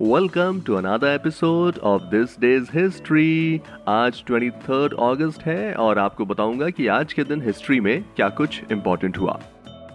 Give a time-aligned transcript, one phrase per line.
[0.00, 6.68] Welcome to another episode of this day's history आज 23 अगस्त है और आपको बताऊँगा
[6.70, 9.40] कि आज के दिन हिस्ट्री में क्या कुछ इम्पोर्टेंट हुआ।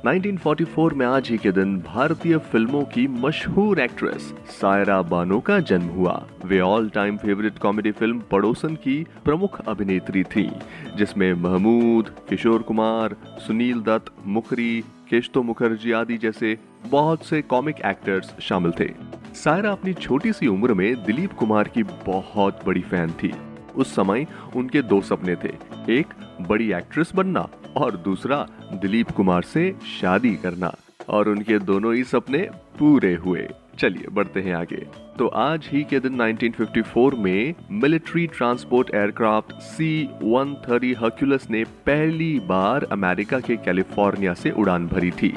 [0.06, 5.88] 1944 में आज ही के दिन भारतीय फ़िल्मों की मशहूर एक्ट्रेस सायरा बानो का जन्म
[5.88, 10.50] हुआ। वे all time favourite comedy film Padosan की प्रमुख अभिनेत्री थी,
[10.98, 13.16] जिसमें महमूद, किशोर कुमार,
[13.48, 19.94] सुनील दत्त, मुखरी, केशतो मुखर्जी आदि जैसे बहुत से कॉमिक एक्टर्स शामिल थे। सायरा अपनी
[19.94, 23.34] छोटी सी उम्र में दिलीप कुमार की बहुत बड़ी फ़ैन थी।
[23.76, 25.54] उस समय उनके दो सपने थे,
[25.90, 30.74] एक बड़ी एक्ट्रेस बनना और दूसरा दिलीप कुमार से शादी करना,
[31.10, 32.48] और उनके दोनों ही सपने
[32.80, 33.48] पूरे हुए।
[33.80, 34.86] चलिए, बढ़ते हैं आगे।
[35.18, 42.40] तो आज ही के दिन 1954 में military transport aircraft C 130 Hercules ने पहली
[42.40, 45.34] बार अमेरिका के कैलिफ़ोर्निया से उड़ान भरी थी।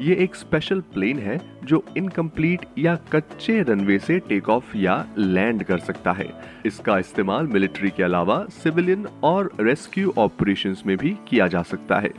[0.00, 5.62] ये एक स्पेशल प्लेन है जो इनकम्प्लीट या कच्चे रनवे से टेक ऑफ़ या लैंड
[5.62, 6.30] कर सकता है।
[6.66, 12.12] इसका इस्तेमाल मिलिट्री के अलावा सिविलियन और रेस्क्यू ऑपरेशंस में भी किया जा सकता है।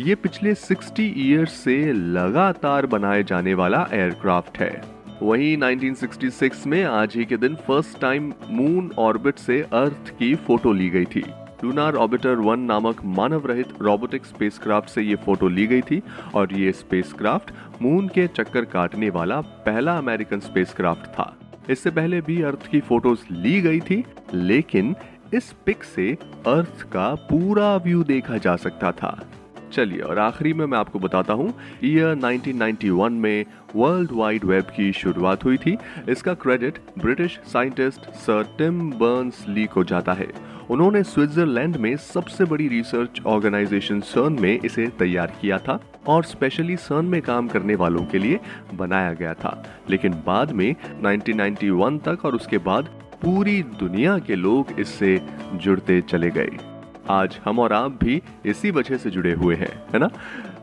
[0.00, 7.14] ये पिछले 60 ईयर्स से लगातार बनाए जाने वाला एयरक्राफ्ट है। वहीं 1966 में आज
[7.16, 11.22] ही के दिन फ़र्स्ट टाइम मून ऑर्बिट से अर्थ की फ़ोटो ली गई थी।
[11.64, 16.02] लूनार ऑर्बिटर वन नामक मानव रहित रोबोटिक स्पेसक्राफ्ट से ये फ़ोटो ली गई थी
[16.34, 17.50] और ये स्पेसक्राफ्ट
[17.82, 21.36] मून के चक्कर काटने वाला पहला अमेरिकन स्पेसक्राफ्ट था।
[21.70, 24.94] इससे पहले भी अर्थ की फ़ोटोज़ ली गई थी, लेकिन
[25.34, 26.12] इस पिक से
[26.46, 29.27] अर्थ का पूरा व्यू देखा जा सकता था।
[29.72, 31.52] चलिए, और आखिरी में मैं आपको बताता हूँ
[31.84, 33.44] ईयर 1991 में
[33.76, 35.76] वर्ल्ड वाइड वेब की शुरुआत हुई थी।
[36.08, 40.28] इसका credit British scientist sir Tim Berners Lee को जाता है।
[40.70, 46.76] उन्होंने स्विट्जरलैंड में सबसे बड़ी रिसर्च ऑर्गेनाइजेशन सर्न में इसे तैयार किया था और स्पेशली
[46.76, 48.40] सर्न में काम करने वालों के लिए
[48.74, 52.88] बनाया गया था। लेकिन बाद में 1991 तक और उसके बाद
[53.22, 55.20] पूरी दुनिया के लोग इससे
[55.54, 56.67] जुड़ते चले गए।
[57.10, 60.10] आज हम और आप भी इसी वजह से जुड़े हुए हैं, है ना?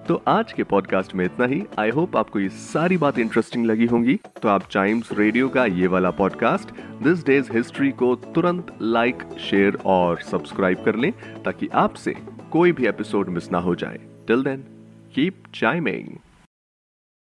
[0.07, 3.85] तो आज के पॉडकास्ट में इतना ही। आई होप आपको ये सारी बात इंटरेस्टिंग लगी
[3.85, 6.72] होंगी। तो आप टाइम्स रेडियो का ये वाला पॉडकास्ट
[7.03, 11.11] दिस डेज़ हिस्ट्री को तुरंत लाइक शेयर और सब्सक्राइब कर लें,
[11.45, 12.16] ताकि आपसे
[12.51, 14.63] कोई भी एपिसोड मिस ना हो जाए। Till then
[15.16, 16.07] keep chiming